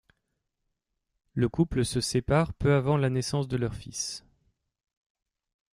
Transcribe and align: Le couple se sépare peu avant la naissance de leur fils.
Le 1.35 1.47
couple 1.47 1.85
se 1.85 2.01
sépare 2.01 2.53
peu 2.53 2.73
avant 2.73 2.97
la 2.97 3.11
naissance 3.11 3.47
de 3.47 3.55
leur 3.55 3.75
fils. 3.75 4.25